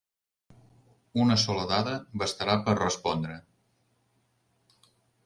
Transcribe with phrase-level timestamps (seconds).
[1.25, 1.93] Una sola dada
[2.23, 3.37] bastarà per respondre.